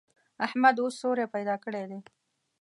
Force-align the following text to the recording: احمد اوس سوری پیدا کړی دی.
احمد 0.45 0.75
اوس 0.81 0.93
سوری 1.01 1.25
پیدا 1.35 1.55
کړی 1.63 1.83
دی. 1.89 1.99